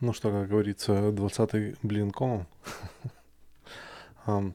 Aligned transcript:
Ну 0.00 0.14
что, 0.14 0.30
как 0.30 0.48
говорится, 0.48 0.92
20-й 0.92 1.76
блин 1.82 2.10
комом. 2.10 2.46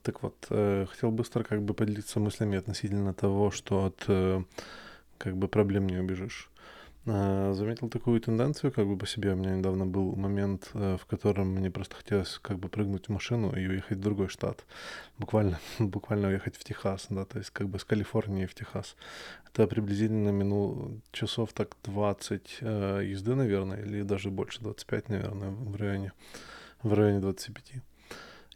Так 0.04 0.24
вот, 0.24 0.36
э, 0.52 0.86
хотел 0.90 1.12
быстро 1.12 1.44
как 1.44 1.62
бы 1.62 1.74
поделиться 1.74 2.20
мыслями 2.20 2.58
относительно 2.58 3.14
того, 3.14 3.52
что 3.52 3.86
от 3.86 4.06
э, 4.08 4.42
как 5.18 5.36
бы 5.36 5.48
проблем 5.50 5.88
не 5.88 5.98
убежишь. 5.98 6.50
Э, 7.08 7.54
заметил 7.54 7.90
такую 7.90 8.20
тенденцию 8.20 8.72
как 8.72 8.88
бы 8.88 8.98
по 8.98 9.06
себе. 9.06 9.34
У 9.34 9.36
меня 9.36 9.56
недавно 9.56 9.86
был 9.86 10.16
момент, 10.16 10.72
э, 10.74 10.98
в 11.00 11.06
котором 11.06 11.50
мне 11.50 11.70
просто 11.70 11.96
хотелось 11.96 12.40
как 12.42 12.58
бы 12.58 12.68
прыгнуть 12.68 13.08
в 13.08 13.12
машину 13.12 13.56
и 13.56 13.68
уехать 13.68 13.98
в 14.00 14.02
другой 14.02 14.28
штат. 14.28 14.66
Буквально, 15.20 15.60
буквально 15.80 16.30
уехать 16.30 16.56
в 16.56 16.64
Техас, 16.64 17.06
да, 17.10 17.26
то 17.26 17.38
есть 17.38 17.52
как 17.52 17.70
бы 17.70 17.78
с 17.78 17.86
Калифорнии 17.86 18.48
в 18.48 18.56
Техас. 18.56 18.96
Это 19.46 19.68
приблизительно 19.68 20.30
минут 20.30 21.04
часов 21.12 21.54
так 21.54 21.78
20 21.84 22.58
э, 22.62 23.02
езды, 23.06 23.36
наверное, 23.36 23.82
или 23.84 24.02
даже 24.02 24.32
больше, 24.32 24.62
25, 24.62 25.10
наверное, 25.10 25.52
в 25.52 25.76
районе, 25.76 26.12
в 26.82 26.92
районе 26.92 27.20
25. 27.20 27.84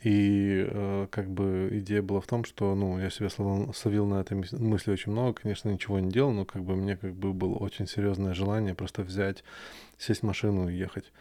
И 0.01 0.65
э, 0.69 1.07
как 1.11 1.29
бы 1.29 1.69
идея 1.73 2.01
была 2.01 2.21
в 2.21 2.27
том, 2.27 2.45
что, 2.45 2.73
ну, 2.73 2.99
я 2.99 3.09
себя 3.09 3.29
словил, 3.29 3.73
словил 3.73 4.05
на 4.05 4.21
этой 4.21 4.37
мысли 4.57 4.91
очень 4.91 5.11
много, 5.11 5.33
конечно, 5.41 5.69
ничего 5.69 5.99
не 5.99 6.09
делал, 6.09 6.31
но 6.31 6.45
как 6.45 6.63
бы 6.63 6.75
мне 6.77 6.95
как 6.95 7.13
бы 7.13 7.33
было 7.33 7.55
очень 7.55 7.85
серьезное 7.85 8.33
желание 8.33 8.75
просто 8.75 9.01
взять, 9.01 9.43
сесть 9.97 10.21
в 10.21 10.25
машину 10.25 10.69
и 10.69 10.75
ехать. 10.75 11.11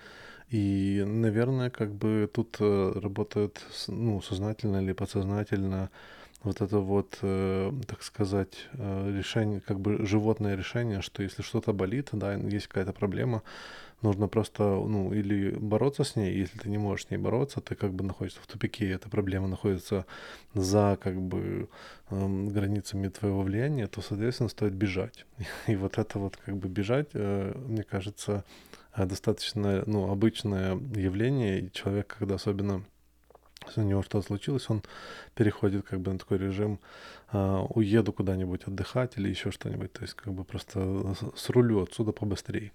И, 0.51 1.03
наверное, 1.05 1.71
как 1.71 1.93
бы 1.93 2.31
тут 2.33 2.57
э, 2.61 2.93
работает, 2.95 3.61
ну, 3.89 4.23
сознательно 4.23 4.81
или 4.81 4.93
подсознательно 4.93 5.91
вот 6.43 6.61
это 6.61 6.79
вот, 6.79 7.19
э, 7.23 7.73
так 7.87 8.03
сказать, 8.03 8.69
э, 8.73 9.15
решение, 9.17 9.61
как 9.61 9.81
бы 9.81 10.07
животное 10.07 10.57
решение, 10.57 11.03
что 11.03 11.23
если 11.23 11.43
что-то 11.43 11.73
болит, 11.73 12.11
да, 12.13 12.35
есть 12.35 12.69
какая-то 12.69 12.93
проблема, 12.93 13.43
нужно 14.03 14.29
просто, 14.29 14.63
ну, 14.63 15.13
или 15.13 15.51
бороться 15.51 16.05
с 16.05 16.17
ней, 16.17 16.35
если 16.35 16.59
ты 16.59 16.69
не 16.69 16.79
можешь 16.79 17.07
с 17.07 17.11
ней 17.11 17.19
бороться, 17.19 17.61
ты 17.61 17.75
как 17.75 17.93
бы 17.93 18.05
находишься 18.05 18.41
в 18.41 18.47
тупике, 18.47 18.91
эта 18.91 19.09
проблема 19.09 19.49
находится 19.49 20.07
за, 20.55 20.99
как 21.03 21.21
бы, 21.21 21.69
э, 22.11 22.47
границами 22.51 23.09
твоего 23.09 23.43
влияния, 23.43 23.87
то, 23.87 24.01
соответственно, 24.01 24.49
стоит 24.49 24.75
бежать. 24.75 25.27
И 25.67 25.77
вот 25.77 25.99
это 25.99 26.19
вот, 26.19 26.37
как 26.37 26.57
бы, 26.57 26.69
бежать, 26.69 27.09
э, 27.15 27.55
мне 27.67 27.83
кажется, 27.83 28.45
э, 28.95 29.05
достаточно, 29.07 29.83
ну, 29.87 30.11
обычное 30.11 30.77
явление, 30.95 31.61
и 31.61 31.73
человек, 31.73 32.17
когда 32.19 32.37
особенно 32.37 32.85
если 33.67 33.81
у 33.81 33.85
него 33.85 34.03
что-то 34.03 34.27
случилось, 34.27 34.71
он 34.71 34.83
переходит 35.35 35.85
как 35.85 36.01
бы 36.01 36.13
на 36.13 36.19
такой 36.19 36.39
режим, 36.39 36.79
э, 37.33 37.67
уеду 37.71 38.13
куда-нибудь 38.13 38.63
отдыхать 38.65 39.19
или 39.19 39.29
еще 39.29 39.51
что-нибудь, 39.51 39.93
то 39.93 40.03
есть 40.03 40.15
как 40.15 40.33
бы 40.33 40.45
просто 40.45 41.15
с 41.37 41.51
рулю 41.51 41.83
отсюда 41.83 42.13
побыстрее. 42.13 42.73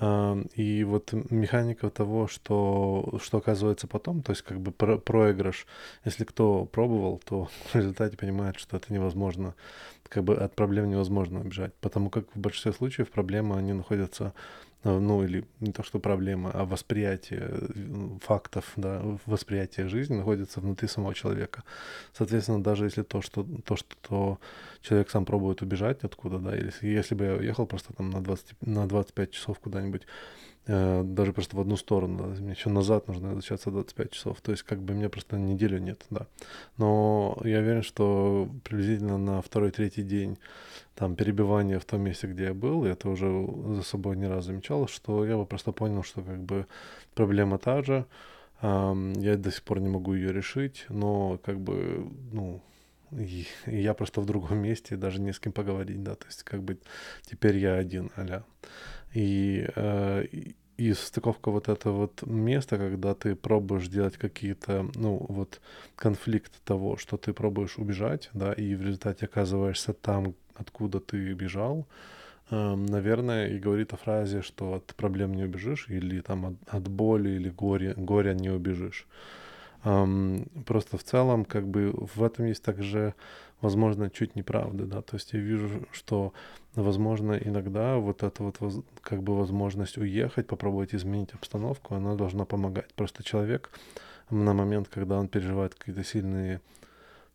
И 0.00 0.84
вот 0.84 1.12
механика 1.12 1.90
того, 1.90 2.28
что, 2.28 3.18
что 3.20 3.38
оказывается 3.38 3.88
потом, 3.88 4.22
то 4.22 4.30
есть 4.30 4.42
как 4.42 4.60
бы 4.60 4.70
про 4.70 4.96
проигрыш, 4.96 5.66
если 6.04 6.22
кто 6.24 6.66
пробовал, 6.66 7.20
то 7.24 7.48
в 7.72 7.74
результате 7.74 8.16
понимает, 8.16 8.58
что 8.58 8.76
это 8.76 8.92
невозможно, 8.92 9.54
как 10.08 10.22
бы 10.22 10.36
от 10.36 10.54
проблем 10.54 10.88
невозможно 10.88 11.40
убежать, 11.40 11.74
потому 11.80 12.10
как 12.10 12.26
в 12.32 12.38
большинстве 12.38 12.72
случаев 12.72 13.10
проблемы, 13.10 13.56
они 13.56 13.72
находятся 13.72 14.34
ну 14.84 15.24
или 15.24 15.44
не 15.60 15.72
то 15.72 15.82
что 15.82 15.98
проблема, 15.98 16.50
а 16.54 16.64
восприятие 16.64 17.48
э, 17.50 18.18
фактов, 18.22 18.72
да, 18.76 19.02
восприятие 19.26 19.88
жизни 19.88 20.16
находится 20.16 20.60
внутри 20.60 20.88
самого 20.88 21.14
человека. 21.14 21.64
Соответственно, 22.12 22.62
даже 22.62 22.84
если 22.84 23.02
то, 23.02 23.20
что, 23.22 23.46
то, 23.64 23.76
что 23.76 24.38
человек 24.80 25.10
сам 25.10 25.24
пробует 25.24 25.62
убежать 25.62 26.04
откуда, 26.04 26.38
да, 26.38 26.56
или 26.56 26.72
если 26.82 27.14
бы 27.14 27.24
я 27.24 27.34
уехал 27.34 27.66
просто 27.66 27.92
там 27.92 28.10
на, 28.10 28.22
20, 28.22 28.54
на 28.60 28.86
25 28.86 29.30
часов 29.30 29.58
куда-нибудь, 29.58 30.02
Э, 30.57 30.57
даже 30.68 31.32
просто 31.32 31.56
в 31.56 31.60
одну 31.60 31.76
сторону. 31.76 32.34
Мне 32.38 32.50
еще 32.50 32.68
назад 32.68 33.08
нужно 33.08 33.28
возвращаться 33.28 33.70
25 33.70 34.10
часов. 34.10 34.40
То 34.42 34.52
есть 34.52 34.62
как 34.62 34.80
бы 34.80 34.94
мне 34.94 35.08
просто 35.08 35.38
неделю 35.38 35.78
нет, 35.78 36.04
да. 36.10 36.26
Но 36.76 37.38
я 37.44 37.60
уверен, 37.60 37.82
что 37.82 38.48
приблизительно 38.64 39.16
на 39.16 39.40
второй-третий 39.40 40.02
день 40.02 40.38
там 40.94 41.16
перебивания 41.16 41.78
в 41.78 41.84
том 41.84 42.02
месте, 42.02 42.26
где 42.26 42.44
я 42.44 42.54
был, 42.54 42.84
я 42.84 42.92
это 42.92 43.08
уже 43.08 43.26
за 43.76 43.82
собой 43.82 44.16
не 44.16 44.26
раз 44.26 44.44
замечал, 44.44 44.88
что 44.88 45.24
я 45.24 45.36
бы 45.36 45.46
просто 45.46 45.72
понял, 45.72 46.02
что 46.02 46.22
как 46.22 46.40
бы 46.40 46.66
проблема 47.14 47.58
та 47.58 47.82
же, 47.82 48.04
я 48.60 49.36
до 49.36 49.50
сих 49.50 49.62
пор 49.62 49.80
не 49.80 49.88
могу 49.88 50.14
ее 50.14 50.32
решить, 50.32 50.86
но 50.88 51.38
как 51.44 51.60
бы, 51.60 52.10
ну, 52.32 52.60
и 53.12 53.46
я 53.66 53.94
просто 53.94 54.20
в 54.20 54.26
другом 54.26 54.58
месте, 54.62 54.96
даже 54.96 55.20
не 55.20 55.32
с 55.32 55.38
кем 55.38 55.52
поговорить, 55.52 56.02
да, 56.02 56.14
то 56.14 56.26
есть 56.26 56.42
как 56.42 56.62
бы 56.62 56.78
теперь 57.22 57.56
я 57.58 57.74
один, 57.74 58.10
аля. 58.16 58.44
И, 59.14 59.68
э, 59.74 60.24
и 60.76 60.92
стыковка 60.92 61.50
вот 61.50 61.68
это 61.68 61.90
вот 61.90 62.22
место, 62.26 62.76
когда 62.78 63.14
ты 63.14 63.34
пробуешь 63.34 63.88
делать 63.88 64.16
какие-то, 64.16 64.86
ну, 64.94 65.24
вот 65.28 65.60
конфликт 65.96 66.52
того, 66.64 66.96
что 66.96 67.16
ты 67.16 67.32
пробуешь 67.32 67.78
убежать, 67.78 68.30
да, 68.32 68.52
и 68.52 68.74
в 68.74 68.82
результате 68.82 69.26
оказываешься 69.26 69.92
там, 69.92 70.34
откуда 70.54 71.00
ты 71.00 71.32
бежал, 71.32 71.86
э, 72.50 72.74
наверное, 72.74 73.48
и 73.48 73.58
говорит 73.58 73.92
о 73.92 73.96
фразе, 73.96 74.42
что 74.42 74.74
от 74.74 74.94
проблем 74.94 75.34
не 75.34 75.44
убежишь, 75.44 75.86
или 75.88 76.20
там 76.20 76.46
от, 76.46 76.54
от 76.68 76.88
боли 76.88 77.30
или 77.30 77.50
горя, 77.50 77.94
горя 77.96 78.34
не 78.34 78.50
убежишь. 78.50 79.06
Um, 79.84 80.64
просто 80.64 80.98
в 80.98 81.04
целом, 81.04 81.44
как 81.44 81.68
бы 81.68 81.92
в 81.92 82.22
этом 82.22 82.46
есть 82.46 82.64
также, 82.64 83.14
возможно, 83.60 84.10
чуть 84.10 84.36
неправда, 84.36 84.84
да, 84.84 85.02
то 85.02 85.16
есть 85.16 85.32
я 85.32 85.40
вижу, 85.40 85.86
что, 85.92 86.32
возможно, 86.74 87.32
иногда 87.32 87.96
вот 87.96 88.22
эта 88.22 88.42
вот, 88.42 88.84
как 89.00 89.22
бы 89.22 89.36
возможность 89.36 89.98
уехать, 89.98 90.46
попробовать 90.46 90.94
изменить 90.94 91.32
обстановку, 91.34 91.94
она 91.94 92.14
должна 92.14 92.44
помогать. 92.44 92.92
Просто 92.94 93.22
человек 93.22 93.70
на 94.30 94.52
момент, 94.52 94.88
когда 94.88 95.18
он 95.18 95.28
переживает 95.28 95.74
какие-то 95.74 96.04
сильные 96.04 96.60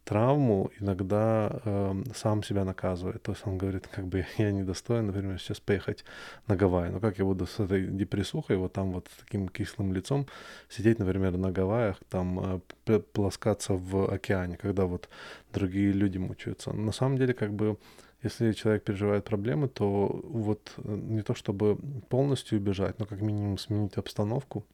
травму 0.04 0.72
иногда 0.80 1.62
э, 1.66 2.04
сам 2.16 2.44
себя 2.44 2.66
наказывает. 2.66 3.24
То 3.24 3.32
есть 3.32 3.48
он 3.48 3.58
говорит, 3.58 3.88
как 3.88 4.06
бы 4.08 4.26
я 4.38 4.52
недостоин, 4.52 5.08
например, 5.08 5.40
сейчас 5.40 5.60
поехать 5.60 6.04
на 6.48 6.56
Гавайи. 6.56 6.92
Но 6.92 7.00
как 7.00 7.20
я 7.20 7.26
буду 7.26 7.46
с 7.46 7.60
этой 7.60 7.88
депрессухой, 7.88 8.58
вот 8.58 8.74
там 8.74 8.92
вот 8.92 9.08
с 9.08 9.24
таким 9.24 9.48
кислым 9.48 9.94
лицом 9.94 10.28
сидеть, 10.70 11.00
например, 11.00 11.38
на 11.38 11.52
Гавайях, 11.52 11.98
там 12.10 12.62
э, 12.86 13.00
плоскаться 13.00 13.74
в 13.74 14.14
океане, 14.14 14.58
когда 14.58 14.86
вот 14.86 15.10
другие 15.54 15.92
люди 15.92 16.18
мучаются. 16.18 16.74
На 16.74 16.92
самом 16.92 17.18
деле, 17.18 17.34
как 17.34 17.54
бы 17.54 17.78
если 18.24 18.54
человек 18.54 18.84
переживает 18.84 19.26
проблемы, 19.26 19.68
то 19.68 20.22
вот 20.24 20.74
э, 20.78 20.96
не 20.96 21.22
то 21.22 21.34
чтобы 21.36 21.78
полностью 22.10 22.58
убежать, 22.58 23.00
но 23.00 23.06
как 23.06 23.22
минимум 23.22 23.58
сменить 23.58 23.98
обстановку, 23.98 24.66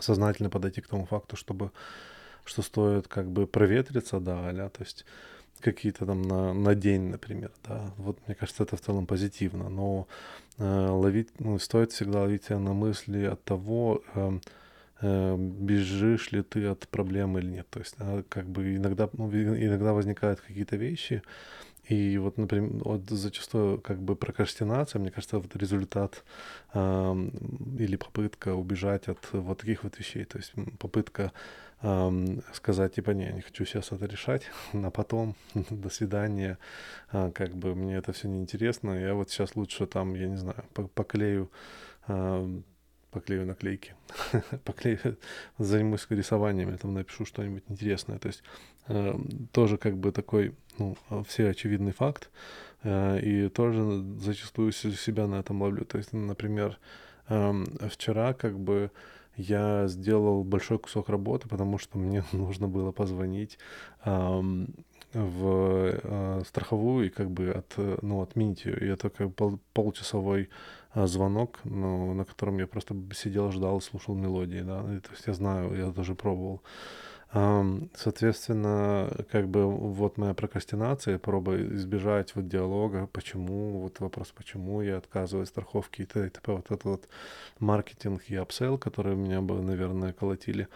сознательно 0.00 0.50
подойти 0.50 0.80
к 0.80 0.88
тому 0.88 1.06
факту, 1.06 1.36
чтобы 1.36 1.70
что 2.44 2.62
стоит 2.62 3.08
как 3.08 3.30
бы 3.30 3.46
проветриться, 3.46 4.20
да, 4.20 4.48
а 4.48 4.68
то 4.68 4.82
есть 4.82 5.04
какие-то 5.60 6.06
там 6.06 6.22
на, 6.22 6.52
на 6.52 6.74
день, 6.74 7.10
например, 7.10 7.50
да, 7.66 7.90
вот 7.96 8.18
мне 8.26 8.34
кажется, 8.34 8.62
это 8.64 8.76
в 8.76 8.80
целом 8.80 9.06
позитивно, 9.06 9.68
но 9.68 10.06
э, 10.58 10.88
ловить, 10.88 11.28
ну, 11.40 11.58
стоит 11.58 11.92
всегда 11.92 12.20
ловить 12.20 12.44
себя 12.44 12.58
на 12.58 12.74
мысли 12.74 13.24
от 13.24 13.42
того, 13.44 14.02
э, 14.14 14.40
э, 15.00 15.36
бежишь 15.38 16.32
ли 16.32 16.42
ты 16.42 16.66
от 16.66 16.86
проблемы 16.88 17.40
или 17.40 17.50
нет, 17.50 17.66
то 17.70 17.80
есть 17.80 17.94
э, 17.98 18.22
как 18.28 18.46
бы 18.46 18.76
иногда, 18.76 19.08
ну, 19.14 19.30
иногда 19.30 19.94
возникают 19.94 20.40
какие-то 20.40 20.76
вещи, 20.76 21.22
и 21.88 22.18
вот, 22.18 22.38
например, 22.38 22.82
вот 22.84 23.10
зачастую 23.10 23.80
как 23.80 23.98
бы 24.00 24.16
прокрастинация, 24.16 25.00
мне 25.00 25.10
кажется, 25.10 25.38
вот 25.38 25.54
результат 25.56 26.24
э, 26.72 27.14
или 27.78 27.96
попытка 27.96 28.54
убежать 28.54 29.08
от 29.08 29.18
вот 29.32 29.58
таких 29.58 29.84
вот 29.84 29.98
вещей. 29.98 30.24
То 30.24 30.38
есть 30.38 30.52
попытка 30.78 31.32
э, 31.82 32.38
сказать, 32.52 32.94
типа, 32.94 33.10
не, 33.10 33.26
не 33.32 33.42
хочу 33.42 33.64
сейчас 33.66 33.92
это 33.92 34.06
решать, 34.06 34.42
на 34.72 34.90
потом, 34.90 35.34
до 35.70 35.90
свидания, 35.90 36.58
э, 37.12 37.30
как 37.34 37.54
бы 37.54 37.74
мне 37.74 37.96
это 37.96 38.12
все 38.12 38.28
неинтересно, 38.28 38.98
я 38.98 39.14
вот 39.14 39.30
сейчас 39.30 39.56
лучше 39.56 39.86
там, 39.86 40.14
я 40.14 40.28
не 40.28 40.36
знаю, 40.36 40.64
поклею 40.94 41.50
э, 42.08 42.60
поклею 43.14 43.46
наклейки, 43.46 43.94
поклею, 44.64 45.16
займусь 45.58 46.06
рисованиями, 46.10 46.76
там 46.76 46.94
напишу 46.94 47.24
что-нибудь 47.24 47.62
интересное. 47.68 48.18
То 48.18 48.28
есть 48.28 48.42
э, 48.88 49.14
тоже 49.52 49.76
как 49.76 49.96
бы 49.96 50.12
такой, 50.12 50.54
ну, 50.78 50.96
все 51.26 51.50
очевидный 51.50 51.92
факт, 51.92 52.30
э, 52.82 53.20
и 53.20 53.48
тоже 53.48 54.04
зачастую 54.20 54.72
себя 54.72 55.26
на 55.26 55.36
этом 55.36 55.62
ловлю. 55.62 55.84
То 55.84 55.98
есть, 55.98 56.12
например, 56.12 56.78
э, 57.28 57.64
вчера 57.88 58.34
как 58.34 58.58
бы 58.58 58.90
я 59.36 59.86
сделал 59.88 60.44
большой 60.44 60.78
кусок 60.78 61.08
работы, 61.08 61.48
потому 61.48 61.78
что 61.78 61.98
мне 61.98 62.24
нужно 62.32 62.68
было 62.68 62.92
позвонить 62.92 63.58
э, 64.04 64.42
в 65.14 66.00
э, 66.02 66.42
страховую 66.46 67.06
и 67.06 67.10
как 67.10 67.30
бы 67.30 67.50
от, 67.50 67.74
ну, 68.02 68.20
отменить 68.22 68.64
ее. 68.64 68.78
И 68.78 68.86
это 68.86 69.10
как 69.10 69.34
пол, 69.34 69.58
полчасовой 69.72 70.48
э, 70.94 71.06
звонок, 71.06 71.60
ну, 71.64 72.14
на 72.14 72.24
котором 72.24 72.58
я 72.58 72.66
просто 72.66 72.94
сидел, 73.14 73.50
ждал, 73.52 73.80
слушал 73.80 74.14
мелодии, 74.14 74.60
да. 74.60 74.80
И, 74.94 75.00
то 75.00 75.10
есть 75.12 75.26
я 75.26 75.34
знаю, 75.34 75.74
я 75.74 75.90
тоже 75.92 76.14
пробовал. 76.14 76.62
Соответственно, 77.96 79.10
как 79.28 79.48
бы 79.48 79.66
вот 79.66 80.18
моя 80.18 80.34
прокрастинация, 80.34 81.18
проба 81.18 81.56
избежать 81.56 82.36
вот 82.36 82.46
диалога, 82.46 83.08
почему, 83.12 83.80
вот 83.80 83.98
вопрос, 83.98 84.30
почему 84.30 84.82
я 84.82 84.98
отказываюсь 84.98 85.48
страховки 85.48 86.02
и 86.02 86.04
т.д. 86.04 86.30
Вот 86.46 86.66
этот 86.66 86.84
вот 86.84 87.08
маркетинг 87.58 88.22
и 88.28 88.36
upsell, 88.36 88.78
которые 88.78 89.16
меня 89.16 89.40
бы, 89.40 89.60
наверное, 89.60 90.12
колотили, 90.12 90.68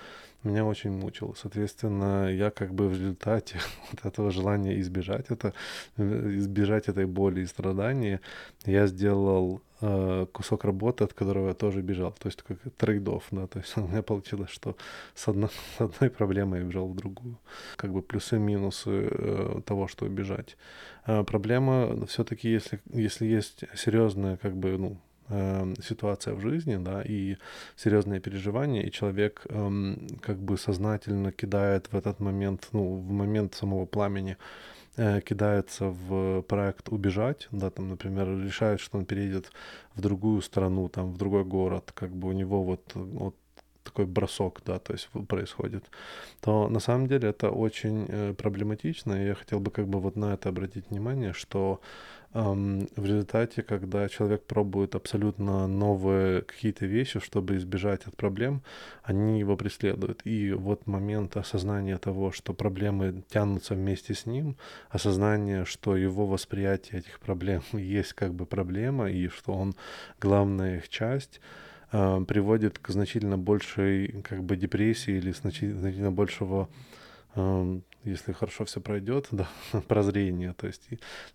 меня 0.45 0.65
очень 0.65 0.91
мучил. 0.91 1.35
Соответственно, 1.37 2.33
я 2.33 2.51
как 2.51 2.73
бы 2.73 2.89
в 2.89 2.93
результате 2.93 3.59
вот 3.93 4.05
этого 4.05 4.31
желания 4.31 4.81
избежать 4.81 5.27
это, 5.31 5.53
э, 5.97 6.37
избежать 6.37 6.89
этой 6.89 7.07
боли 7.07 7.41
и 7.41 7.47
страдания, 7.47 8.21
я 8.65 8.87
сделал 8.87 9.61
э, 9.81 10.27
кусок 10.33 10.65
работы, 10.65 11.05
от 11.05 11.13
которого 11.13 11.49
я 11.49 11.55
тоже 11.55 11.83
бежал. 11.83 12.13
То 12.13 12.29
есть 12.29 12.43
как 12.43 12.59
trade-off, 12.77 13.25
да, 13.31 13.47
то 13.47 13.59
есть 13.59 13.77
у 13.77 13.87
меня 13.87 14.03
получилось, 14.03 14.51
что 14.51 14.77
с, 15.15 15.29
одно, 15.29 15.49
с 15.79 15.81
одной 15.81 16.11
проблемой 16.11 16.61
я 16.61 16.65
бежал 16.65 16.89
в 16.89 16.95
другую. 16.95 17.39
Как 17.77 17.93
бы 17.93 18.03
плюсы 18.03 18.37
и 18.37 18.39
минусы 18.39 19.09
э, 19.11 19.61
того, 19.65 19.89
что 19.89 20.07
убежать. 20.07 20.57
Э, 21.07 21.25
проблема 21.25 22.07
все-таки, 22.07 22.49
если, 22.49 22.81
если 22.93 23.27
есть 23.27 23.65
серьезная, 23.75 24.37
как 24.37 24.57
бы, 24.57 24.79
ну, 24.79 24.99
э, 25.29 25.75
ситуация 25.83 26.35
в 26.35 26.41
жизни, 26.41 26.77
да, 26.77 27.03
и 27.03 27.37
серьезные 27.77 28.21
переживания, 28.21 28.83
и 28.83 28.91
человек 28.91 29.47
э, 29.49 29.97
как 30.21 30.39
бы 30.39 30.59
сознательно 30.59 31.33
кидает 31.33 31.93
в 31.93 31.97
этот 31.97 32.21
момент, 32.21 32.69
ну, 32.73 32.97
в 32.97 33.11
момент 33.11 33.55
самого 33.55 33.87
пламени, 33.87 34.37
э, 34.97 35.21
кидается 35.21 35.87
в 35.87 36.43
проект 36.43 36.89
убежать, 36.89 37.49
да, 37.53 37.71
там, 37.71 37.89
например, 37.89 38.29
решает, 38.45 38.81
что 38.81 38.99
он 38.99 39.05
переедет 39.05 39.51
в 39.95 40.01
другую 40.01 40.43
страну, 40.43 40.89
там, 40.89 41.13
в 41.13 41.19
другой 41.19 41.45
город, 41.45 41.93
как 41.95 42.11
бы 42.11 42.29
у 42.29 42.33
него 42.33 42.63
вот, 42.63 42.93
вот 42.95 43.35
такой 43.89 44.07
бросок, 44.07 44.61
да, 44.67 44.79
то 44.79 44.93
есть 44.93 45.09
происходит, 45.29 45.85
то 46.41 46.69
на 46.69 46.81
самом 46.81 47.07
деле 47.09 47.29
это 47.31 47.51
очень 47.51 48.07
э, 48.09 48.35
проблематично, 48.35 49.15
и 49.15 49.27
я 49.27 49.35
хотел 49.35 49.61
бы 49.61 49.71
как 49.71 49.87
бы 49.89 50.01
вот 50.01 50.17
на 50.17 50.35
это 50.35 50.49
обратить 50.49 50.91
внимание, 50.91 51.33
что 51.33 51.81
эм, 52.35 52.89
в 52.97 53.05
результате, 53.07 53.63
когда 53.63 54.09
человек 54.09 54.45
пробует 54.45 54.95
абсолютно 54.95 55.67
новые 55.67 56.43
какие-то 56.43 56.87
вещи, 56.87 57.21
чтобы 57.21 57.57
избежать 57.57 58.07
от 58.07 58.17
проблем, 58.17 58.63
они 59.03 59.41
его 59.41 59.57
преследуют. 59.57 60.21
И 60.27 60.53
вот 60.53 60.87
момент 60.87 61.37
осознания 61.37 61.99
того, 61.99 62.31
что 62.33 62.53
проблемы 62.53 63.23
тянутся 63.29 63.75
вместе 63.75 64.13
с 64.15 64.27
ним, 64.27 64.57
осознание, 64.91 65.65
что 65.65 65.97
его 65.97 66.27
восприятие 66.27 67.01
этих 67.01 67.21
проблем 67.21 67.63
есть 67.73 68.13
как 68.13 68.35
бы 68.35 68.47
проблема, 68.47 69.11
и 69.11 69.29
что 69.29 69.53
он 69.53 69.75
главная 70.21 70.77
их 70.77 70.89
часть, 70.89 71.41
приводит 71.91 72.79
к 72.79 72.91
значительно 72.91 73.39
большей 73.39 74.23
как 74.23 74.45
бы 74.45 74.57
депрессии 74.57 75.15
или 75.15 75.33
значительно 75.33 76.13
большего 76.13 76.69
э, 77.35 77.81
если 78.05 78.33
хорошо 78.33 78.65
все 78.65 78.81
пройдет, 78.81 79.29
да, 79.33 79.49
прозрение, 79.87 80.55
то 80.55 80.67
есть 80.67 80.89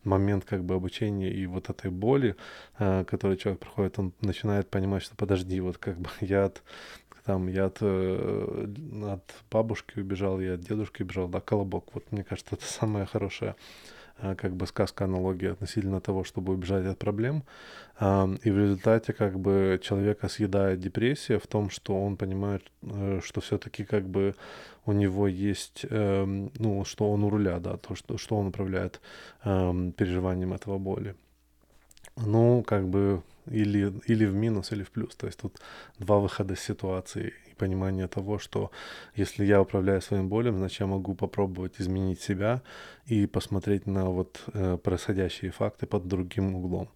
момент 0.03 0.45
как 0.45 0.63
бы 0.63 0.75
обучения 0.75 1.31
и 1.31 1.45
вот 1.45 1.69
этой 1.69 1.91
боли, 1.91 2.35
э, 2.79 3.05
который 3.05 3.37
человек 3.37 3.61
проходит, 3.61 3.99
он 3.99 4.13
начинает 4.21 4.69
понимать, 4.69 5.03
что 5.03 5.15
подожди, 5.15 5.59
вот 5.59 5.77
как 5.77 5.99
бы 5.99 6.09
я 6.21 6.45
от 6.45 6.63
там 7.25 7.47
я 7.47 7.65
от, 7.67 7.77
э, 7.79 8.67
от 9.03 9.33
бабушки 9.49 9.99
убежал, 9.99 10.41
я 10.41 10.55
от 10.55 10.59
дедушки 10.59 11.03
убежал, 11.03 11.29
да, 11.29 11.39
колобок. 11.39 11.93
Вот 11.93 12.11
мне 12.11 12.21
кажется, 12.21 12.55
это 12.55 12.65
самая 12.65 13.05
хорошая 13.05 13.51
а, 13.51 13.55
как 14.19 14.55
бы 14.55 14.67
сказка, 14.67 15.05
аналогия 15.05 15.51
относительно 15.51 15.99
того, 15.99 16.23
чтобы 16.23 16.53
убежать 16.53 16.85
от 16.85 16.97
проблем. 16.97 17.43
И 17.99 18.51
в 18.51 18.57
результате 18.57 19.13
как 19.13 19.39
бы 19.39 19.79
человека 19.83 20.27
съедает 20.27 20.79
депрессия 20.79 21.37
в 21.37 21.47
том, 21.47 21.69
что 21.69 22.03
он 22.03 22.17
понимает, 22.17 22.63
э, 22.81 23.19
что 23.23 23.39
все-таки 23.41 23.83
как 23.83 24.09
бы 24.09 24.35
у 24.85 24.93
него 24.93 25.27
есть, 25.27 25.85
эм, 25.89 26.51
ну, 26.57 26.85
что 26.85 27.11
он 27.11 27.23
у 27.23 27.29
руля, 27.29 27.59
да, 27.59 27.77
то, 27.77 27.95
что, 27.95 28.17
что 28.17 28.37
он 28.37 28.47
управляет 28.47 28.99
эм, 29.43 29.91
переживанием 29.91 30.53
этого 30.53 30.77
боли. 30.79 31.15
Ну, 32.17 32.63
как 32.63 32.87
бы 32.87 33.21
или, 33.51 33.93
или 34.07 34.25
в 34.25 34.33
минус, 34.35 34.71
или 34.71 34.83
в 34.83 34.91
плюс. 34.91 35.15
То 35.15 35.27
есть 35.27 35.39
тут 35.39 35.59
два 35.99 36.19
выхода 36.19 36.53
из 36.53 36.59
ситуации 36.59 37.33
и 37.51 37.55
понимание 37.55 38.07
того, 38.07 38.39
что 38.39 38.71
если 39.15 39.45
я 39.45 39.61
управляю 39.61 40.01
своим 40.01 40.29
болем, 40.29 40.57
значит 40.57 40.79
я 40.81 40.87
могу 40.87 41.15
попробовать 41.15 41.79
изменить 41.79 42.21
себя 42.21 42.61
и 43.05 43.25
посмотреть 43.25 43.85
на 43.85 44.05
вот 44.09 44.41
э, 44.53 44.77
происходящие 44.77 45.51
факты 45.51 45.85
под 45.85 46.07
другим 46.07 46.55
углом. 46.55 46.89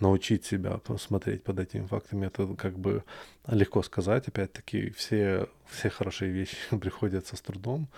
Научить 0.00 0.44
себя 0.44 0.78
посмотреть 0.78 1.44
под 1.44 1.60
этими 1.60 1.86
фактами, 1.86 2.26
это 2.26 2.46
как 2.54 2.76
бы 2.78 3.04
легко 3.46 3.82
сказать. 3.82 4.28
Опять-таки, 4.28 4.90
все, 4.90 5.48
все 5.66 5.90
хорошие 5.90 6.32
вещи 6.32 6.56
приходятся 6.80 7.36
с 7.36 7.40
трудом, 7.40 7.88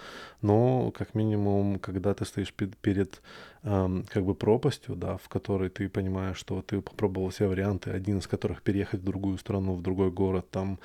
но 0.43 0.91
как 0.91 1.15
минимум, 1.15 1.79
когда 1.79 2.15
ты 2.15 2.25
стоишь 2.25 2.53
перед, 2.53 2.77
перед 2.77 3.23
эм, 3.63 4.05
как 4.09 4.25
бы 4.25 4.35
пропастью, 4.35 4.97
да, 4.97 5.17
в 5.17 5.29
которой 5.29 5.71
ты 5.71 5.89
понимаешь, 5.89 6.37
что 6.37 6.63
ты 6.63 6.81
попробовал 6.81 7.31
все 7.31 7.47
варианты, 7.47 7.91
один 7.91 8.19
из 8.19 8.27
которых 8.27 8.63
переехать 8.63 9.01
в 9.01 9.05
другую 9.05 9.39
страну, 9.39 9.75
в 9.75 9.83
другой 9.83 10.11
город, 10.11 10.51
там, 10.51 10.79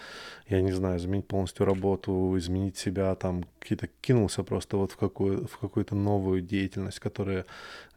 я 0.48 0.62
не 0.62 0.72
знаю, 0.72 0.98
изменить 0.98 1.28
полностью 1.28 1.66
работу, 1.66 2.36
изменить 2.38 2.78
себя, 2.78 3.16
там, 3.16 3.46
какие-то 3.60 3.88
кинулся 4.02 4.44
просто 4.44 4.78
вот 4.78 4.92
в, 4.92 4.98
какую, 4.98 5.48
в 5.48 5.58
какую-то 5.58 5.96
новую 5.96 6.42
деятельность, 6.42 6.69
которая 7.00 7.46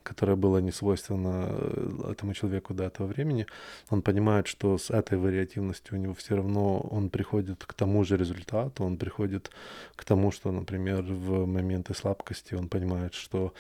которая 0.03 0.37
была 0.37 0.61
не 0.61 0.73
свойственна 0.73 1.47
э, 1.49 2.13
этому 2.13 2.35
человеку 2.35 2.75
до 2.75 2.85
этого 2.85 3.07
времени, 3.07 3.47
он 3.91 4.03
понимает, 4.03 4.47
что 4.47 4.77
с 4.79 4.91
этой 4.91 5.19
вариативностью 5.19 5.97
у 5.97 6.01
него 6.01 6.15
все 6.15 6.37
равно 6.37 6.81
он 6.81 7.09
приходит 7.09 7.65
к 7.65 7.73
тому 7.75 8.05
же 8.05 8.17
результату, 8.17 8.85
он 8.85 8.97
приходит 8.97 9.51
к 9.97 10.05
тому, 10.05 10.33
что, 10.33 10.51
например, 10.53 11.03
в 11.03 11.47
моменты 11.47 11.95
слабкости 11.95 12.55
он 12.55 12.69
понимает, 12.69 13.15
что 13.15 13.53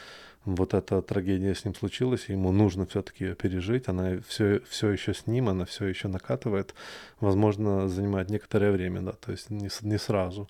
вот 0.44 0.74
эта 0.74 1.02
трагедия 1.02 1.54
с 1.54 1.64
ним 1.64 1.74
случилась, 1.74 2.28
и 2.28 2.32
ему 2.32 2.50
нужно 2.52 2.86
все-таки 2.86 3.24
ее 3.24 3.34
пережить, 3.34 3.88
она 3.88 4.18
все, 4.26 4.60
все 4.68 4.90
еще 4.90 5.14
с 5.14 5.26
ним, 5.26 5.48
она 5.48 5.64
все 5.64 5.86
еще 5.86 6.08
накатывает, 6.08 6.74
возможно, 7.20 7.88
занимает 7.88 8.28
некоторое 8.28 8.72
время, 8.72 9.02
да, 9.02 9.12
то 9.12 9.30
есть 9.30 9.50
не, 9.50 9.68
не 9.82 9.98
сразу, 9.98 10.48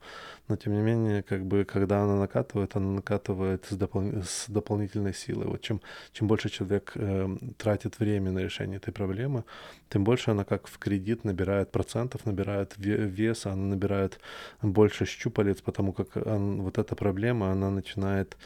но 0.49 0.57
тем 0.57 0.73
не 0.73 0.81
менее, 0.81 1.23
как 1.23 1.45
бы, 1.45 1.65
когда 1.65 2.03
она 2.03 2.17
накатывает, 2.17 2.75
она 2.75 2.91
накатывает 2.91 3.67
с, 3.69 3.73
допол- 3.73 4.23
с 4.25 4.49
дополнительной 4.49 5.15
силой. 5.15 5.47
Вот 5.47 5.61
чем, 5.61 5.81
чем 6.13 6.27
больше 6.27 6.49
человек 6.49 6.93
э, 6.95 7.37
тратит 7.59 7.99
время 7.99 8.33
на 8.33 8.41
решение 8.41 8.79
этой 8.79 8.93
проблемы, 8.93 9.45
тем 9.91 10.05
больше 10.05 10.31
она 10.31 10.45
как 10.45 10.69
в 10.69 10.79
кредит 10.79 11.25
набирает 11.25 11.71
процентов, 11.71 12.25
набирает 12.27 12.75
веса, 12.77 13.53
она 13.53 13.67
набирает 13.67 14.21
больше 14.63 15.05
щупалец, 15.05 15.61
потому 15.61 15.93
как 15.93 16.17
он, 16.17 16.63
вот 16.63 16.79
эта 16.79 16.97
проблема, 16.97 17.53
она 17.53 17.71
начинает 17.71 18.37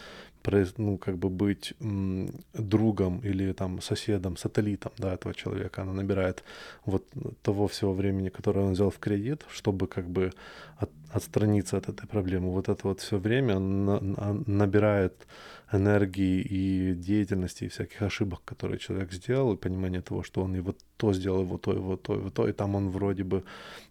ну, 0.78 0.98
как 0.98 1.16
бы 1.16 1.28
быть 1.28 1.74
другом 2.54 3.20
или 3.20 3.52
там 3.52 3.80
соседом, 3.80 4.36
сателлитом, 4.36 4.92
да, 4.98 5.14
этого 5.14 5.34
человека. 5.34 5.82
Она 5.82 5.92
набирает 5.92 6.44
вот 6.84 7.04
того 7.42 7.66
всего 7.66 7.92
времени, 7.92 8.28
которое 8.28 8.66
он 8.66 8.72
взял 8.72 8.90
в 8.90 8.98
кредит, 8.98 9.44
чтобы 9.48 9.86
как 9.86 10.08
бы 10.08 10.32
от, 10.78 10.90
отстраниться 11.10 11.76
от 11.76 11.88
этой 11.88 12.06
проблемы. 12.06 12.50
Вот 12.50 12.68
это 12.68 12.88
вот 12.88 13.00
все 13.00 13.18
время 13.18 13.58
на, 13.58 14.00
на, 14.00 14.32
набирает 14.46 15.26
энергии 15.72 16.40
и 16.42 16.94
деятельности, 16.94 17.64
и 17.64 17.68
всяких 17.68 18.02
ошибок, 18.02 18.40
которые 18.44 18.78
человек 18.78 19.12
сделал, 19.12 19.54
и 19.54 19.56
понимание 19.56 20.00
того, 20.00 20.22
что 20.22 20.42
он 20.42 20.54
и 20.54 20.60
вот 20.60 20.78
то 20.96 21.12
сделал, 21.12 21.42
и 21.42 21.44
вот 21.44 21.62
то, 21.62 21.72
и 21.72 21.78
вот 21.78 22.02
то, 22.02 22.14
и 22.14 22.18
вот 22.18 22.34
то, 22.34 22.48
и 22.48 22.52
там 22.52 22.74
он 22.74 22.90
вроде 22.90 23.24
бы, 23.24 23.42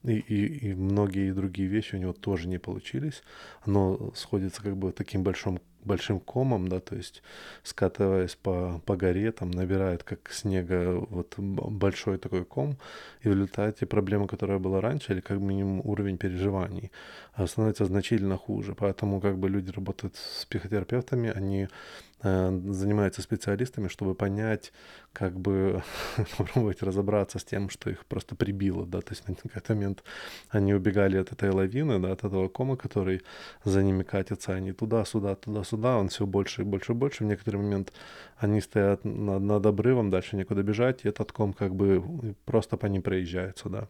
и, 0.04 0.14
и, 0.14 0.70
и 0.70 0.74
многие 0.74 1.34
другие 1.34 1.68
вещи 1.68 1.96
у 1.96 2.00
него 2.00 2.14
тоже 2.14 2.48
не 2.48 2.60
получились. 2.60 3.24
Оно 3.66 4.14
сходится 4.16 4.62
как 4.62 4.78
бы 4.78 4.92
таким 4.92 5.24
большим 5.24 5.60
большим 5.86 6.20
комом, 6.20 6.68
да, 6.68 6.80
то 6.80 6.96
есть 6.96 7.24
скатываясь 7.64 8.36
по, 8.36 8.82
по 8.86 8.96
горе, 8.96 9.32
там 9.32 9.52
набирает 9.52 10.04
как 10.04 10.32
снега 10.32 10.94
вот 11.10 11.36
большой 11.38 12.18
такой 12.18 12.44
ком, 12.44 12.78
и 13.22 13.30
в 13.30 13.32
результате 13.32 13.86
проблема, 13.86 14.28
которая 14.28 14.60
была 14.60 14.82
раньше, 14.82 15.14
или 15.14 15.22
как 15.22 15.40
минимум 15.40 15.82
уровень 15.84 16.18
переживаний, 16.18 16.92
становится 17.46 17.86
значительно 17.86 18.38
хуже. 18.38 18.76
Поэтому 18.76 19.22
как 19.22 19.38
бы 19.38 19.50
люди 19.50 19.72
работают 19.72 20.16
с 20.16 20.46
психотерапевтами, 20.46 21.32
они 21.36 21.68
занимаются 22.22 23.22
специалистами, 23.22 23.88
чтобы 23.88 24.16
понять, 24.16 24.74
как 25.14 25.40
бы 25.40 25.84
попробовать 26.38 26.82
разобраться 26.82 27.40
с 27.40 27.44
тем, 27.44 27.70
что 27.70 27.90
их 27.90 28.06
просто 28.06 28.36
прибило, 28.36 28.86
да, 28.86 29.02
то 29.02 29.12
есть 29.12 29.28
на 29.28 29.36
какой-то 29.36 29.76
момент 29.76 30.04
они 30.50 30.74
убегали 30.74 31.18
от 31.18 31.32
этой 31.32 31.52
лавины, 31.52 32.00
да, 32.00 32.12
от 32.12 32.24
этого 32.24 32.48
кома, 32.48 32.78
который 32.78 33.22
за 33.64 33.84
ними 33.84 34.04
катится, 34.04 34.54
они 34.54 34.72
туда-сюда, 34.72 35.36
туда-сюда, 35.36 35.98
он 35.98 36.10
все 36.10 36.26
больше 36.26 36.62
и 36.62 36.66
больше 36.66 36.94
и 36.94 36.96
больше, 36.96 37.24
в 37.24 37.28
некоторый 37.28 37.58
момент 37.58 37.94
они 38.38 38.62
стоят 38.62 39.06
над, 39.06 39.42
над 39.42 39.66
обрывом, 39.66 40.10
дальше 40.10 40.36
некуда 40.36 40.64
бежать, 40.64 41.06
и 41.06 41.10
этот 41.10 41.32
ком 41.32 41.54
как 41.54 41.76
бы 41.76 42.36
просто 42.46 42.78
по 42.78 42.88
ним 42.88 43.02
проезжается, 43.02 43.70
да, 43.70 43.88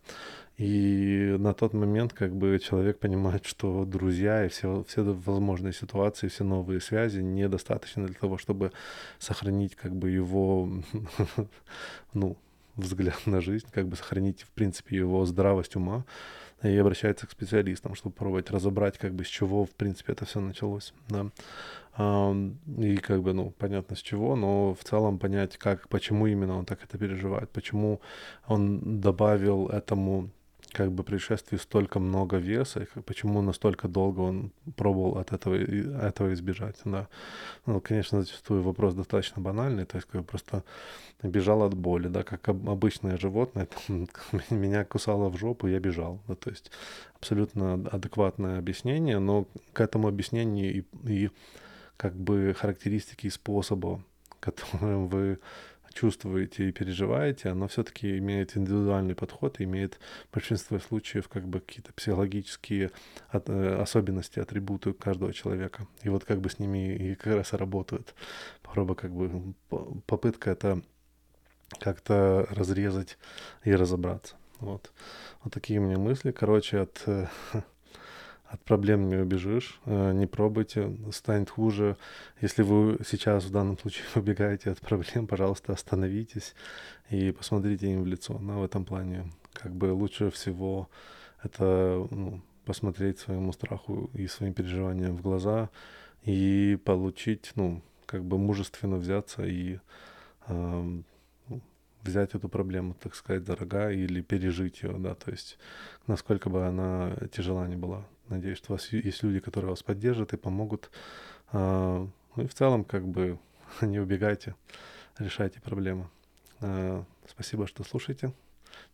и 0.58 1.36
на 1.38 1.54
тот 1.54 1.74
момент 1.74 2.14
как 2.14 2.34
бы 2.34 2.58
человек 2.60 3.00
понимает, 3.00 3.46
что 3.46 3.84
друзья 3.84 4.46
и 4.46 4.50
все, 4.50 4.86
все 4.88 5.04
возможные 5.04 5.74
ситуации, 5.74 6.30
все 6.30 6.46
новые 6.46 6.80
связи 6.80 7.20
недостаточно 7.20 8.06
для 8.06 8.16
того, 8.16 8.38
чтобы 8.38 8.72
сохранить 9.20 9.76
как 9.76 9.94
бы 9.94 10.10
его, 10.10 10.70
ну, 12.14 12.38
взгляд 12.78 13.20
на 13.26 13.42
жизнь, 13.42 13.68
как 13.72 13.88
бы 13.88 13.98
сохранить, 13.98 14.44
в 14.44 14.52
принципе, 14.52 14.98
его 14.98 15.26
здравость 15.26 15.76
ума. 15.76 16.06
и 16.64 16.76
обращается 16.78 17.28
к 17.28 17.32
специалистам, 17.32 17.96
чтобы 17.96 18.16
пробовать 18.16 18.50
разобрать, 18.50 18.98
как 18.98 19.14
бы 19.14 19.26
с 19.26 19.28
чего, 19.28 19.66
в 19.66 19.72
принципе, 19.72 20.14
это 20.14 20.26
все 20.26 20.40
началось, 20.40 20.94
да. 21.10 21.30
И 22.78 22.98
как 22.98 23.22
бы, 23.22 23.34
ну, 23.34 23.52
понятно 23.58 23.96
с 23.96 24.02
чего, 24.02 24.36
но 24.36 24.74
в 24.74 24.84
целом 24.84 25.20
понять, 25.20 25.58
как, 25.58 25.90
почему 25.90 26.28
именно 26.28 26.58
он 26.58 26.66
так 26.66 26.84
это 26.84 26.98
переживает, 26.98 27.50
почему 27.50 28.02
он 28.48 29.02
добавил 29.02 29.68
этому 29.68 30.30
как 30.76 30.92
бы 30.92 31.04
происшествий 31.04 31.58
столько 31.58 32.00
много 32.00 32.36
веса, 32.38 32.82
и 32.82 33.00
почему 33.02 33.42
настолько 33.42 33.88
долго 33.88 34.20
он 34.20 34.52
пробовал 34.76 35.18
от 35.18 35.32
этого, 35.32 35.56
этого 35.56 36.34
избежать, 36.34 36.76
да. 36.86 37.08
Ну, 37.66 37.80
конечно, 37.80 38.22
зачастую 38.22 38.62
вопрос 38.62 38.94
достаточно 38.94 39.42
банальный, 39.42 39.86
то 39.86 39.96
есть 39.98 40.08
как 40.12 40.26
просто 40.26 40.64
бежал 41.24 41.64
от 41.64 41.74
боли, 41.74 42.10
да, 42.10 42.24
как 42.24 42.50
обычное 42.50 43.18
животное, 43.18 43.68
меня 44.50 44.84
кусало 44.84 45.30
в 45.30 45.38
жопу, 45.38 45.68
я 45.68 45.80
бежал, 45.80 46.20
да, 46.28 46.36
то 46.36 46.50
есть 46.50 46.72
абсолютно 47.16 47.76
адекватное 47.92 48.60
объяснение, 48.60 49.20
но 49.20 49.48
к 49.72 49.80
этому 49.80 50.10
объяснению 50.10 50.74
и, 50.74 50.84
и 51.08 51.30
как 51.96 52.16
бы 52.16 52.54
характеристики 52.54 53.30
способа, 53.30 54.04
которым 54.42 55.08
вы 55.08 55.40
чувствуете 55.96 56.68
и 56.68 56.72
переживаете, 56.72 57.50
оно 57.50 57.68
все-таки 57.68 58.18
имеет 58.18 58.56
индивидуальный 58.58 59.16
подход, 59.16 59.56
имеет 59.60 59.98
в 60.30 60.34
большинстве 60.34 60.80
случаев 60.80 61.30
как 61.30 61.48
бы 61.48 61.62
какие-то 61.62 61.94
психологические 61.94 62.92
от, 63.30 63.50
э, 63.50 63.82
особенности, 63.82 64.40
атрибуты 64.40 64.94
каждого 64.94 65.34
человека. 65.34 65.88
И 66.04 66.10
вот 66.10 66.26
как 66.26 66.42
бы 66.42 66.50
с 66.50 66.60
ними 66.60 66.96
и 66.96 67.16
как 67.16 67.36
раз 67.36 67.54
и 67.54 67.58
работают. 67.58 68.14
Попробуй 68.62 68.98
как 68.98 69.12
бы 69.12 69.54
попытка 70.06 70.52
это 70.52 70.82
как-то 71.80 72.46
разрезать 72.50 73.18
и 73.64 73.74
разобраться. 73.74 74.36
Вот. 74.60 74.92
Вот 75.44 75.54
такие 75.54 75.80
у 75.80 75.84
меня 75.84 75.98
мысли. 75.98 76.32
Короче, 76.32 76.80
от 76.82 77.04
проблем 78.66 79.10
не 79.10 79.16
убежишь, 79.16 79.80
э, 79.86 80.12
не 80.14 80.26
пробуйте, 80.28 80.98
станет 81.12 81.50
хуже. 81.50 81.98
Если 82.42 82.64
вы 82.64 82.98
сейчас 83.08 83.46
в 83.46 83.52
данном 83.52 83.78
случае 83.78 84.06
убегаете 84.16 84.72
от 84.72 84.80
проблем, 84.82 85.28
пожалуйста, 85.28 85.74
остановитесь 85.74 86.56
и 87.10 87.32
посмотрите 87.32 87.88
им 87.88 88.04
в 88.04 88.08
лицо. 88.08 88.38
Но 88.40 88.60
в 88.60 88.64
этом 88.64 88.84
плане 88.84 89.32
как 89.54 89.74
бы 89.74 89.94
лучше 89.94 90.32
всего 90.32 90.90
это 91.44 92.08
ну, 92.12 92.42
посмотреть 92.66 93.20
своему 93.20 93.54
страху 93.54 94.10
и 94.14 94.28
своим 94.28 94.54
переживаниям 94.54 95.16
в 95.16 95.22
глаза 95.22 95.70
и 96.24 96.78
получить, 96.84 97.52
ну, 97.56 97.82
как 98.08 98.24
бы 98.26 98.38
мужественно 98.38 98.98
взяться 98.98 99.46
и 99.46 99.80
э, 100.48 101.02
взять 102.02 102.36
эту 102.36 102.50
проблему, 102.50 102.96
так 103.02 103.16
сказать, 103.16 103.44
дорога 103.44 103.92
или 103.92 104.22
пережить 104.22 104.82
ее, 104.84 104.96
да, 104.98 105.14
то 105.16 105.32
есть 105.32 105.58
насколько 106.08 106.50
бы 106.50 106.66
она 106.66 107.16
тяжела 107.32 107.68
не 107.68 107.76
была. 107.76 108.06
Надеюсь, 108.30 108.58
что 108.58 108.74
у 108.74 108.76
вас 108.76 108.92
есть 108.92 109.24
люди, 109.24 109.40
которые 109.40 109.70
вас 109.70 109.84
поддержат 109.84 110.34
и 110.34 110.38
помогут. 110.38 110.90
А, 111.52 112.08
ну 112.36 112.44
и 112.44 112.48
в 112.48 112.54
целом, 112.54 112.84
как 112.84 113.08
бы, 113.08 113.38
не 113.82 114.00
убегайте, 114.00 114.56
решайте 115.20 115.62
проблемы. 115.62 116.10
А, 116.62 117.04
спасибо, 117.28 117.68
что 117.68 117.84
слушаете. 117.84 118.34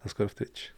До 0.04 0.10
скорой 0.10 0.30
встречи. 0.30 0.72